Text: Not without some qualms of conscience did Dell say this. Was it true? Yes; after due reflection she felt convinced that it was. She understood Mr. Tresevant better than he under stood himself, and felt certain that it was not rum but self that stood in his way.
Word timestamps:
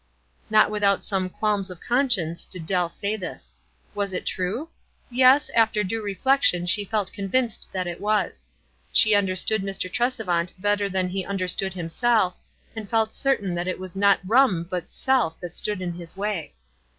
Not 0.49 0.71
without 0.71 1.05
some 1.05 1.29
qualms 1.29 1.69
of 1.69 1.79
conscience 1.79 2.43
did 2.45 2.65
Dell 2.65 2.89
say 2.89 3.15
this. 3.15 3.53
Was 3.93 4.13
it 4.13 4.25
true? 4.25 4.69
Yes; 5.11 5.51
after 5.51 5.83
due 5.83 6.01
reflection 6.01 6.65
she 6.65 6.83
felt 6.83 7.13
convinced 7.13 7.69
that 7.71 7.85
it 7.85 8.01
was. 8.01 8.47
She 8.91 9.13
understood 9.13 9.61
Mr. 9.61 9.93
Tresevant 9.93 10.53
better 10.57 10.89
than 10.89 11.07
he 11.09 11.23
under 11.23 11.47
stood 11.47 11.75
himself, 11.75 12.35
and 12.75 12.89
felt 12.89 13.13
certain 13.13 13.53
that 13.53 13.67
it 13.67 13.77
was 13.77 13.95
not 13.95 14.19
rum 14.25 14.63
but 14.63 14.89
self 14.89 15.39
that 15.39 15.55
stood 15.55 15.83
in 15.83 15.93
his 15.93 16.17
way. 16.17 16.55